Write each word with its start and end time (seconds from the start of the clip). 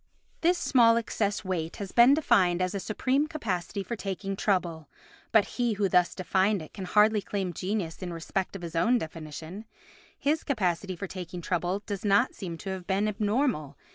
This 0.41 0.57
small 0.57 0.97
excess 0.97 1.45
weight 1.45 1.75
has 1.75 1.91
been 1.91 2.15
defined 2.15 2.59
as 2.59 2.73
a 2.73 2.79
supreme 2.79 3.27
capacity 3.27 3.83
for 3.83 3.95
taking 3.95 4.35
trouble, 4.35 4.89
but 5.31 5.45
he 5.45 5.73
who 5.73 5.87
thus 5.87 6.15
defined 6.15 6.59
it 6.59 6.73
can 6.73 6.85
hardly 6.85 7.21
claim 7.21 7.53
genius 7.53 8.01
in 8.01 8.11
respect 8.11 8.55
of 8.55 8.63
his 8.63 8.75
own 8.75 8.97
definition—his 8.97 10.43
capacity 10.43 10.95
for 10.95 11.05
taking 11.05 11.39
trouble 11.39 11.83
does 11.85 12.03
not 12.03 12.33
seem 12.33 12.57
to 12.57 12.71
have 12.71 12.87
been 12.87 13.07
abnormal. 13.07 13.77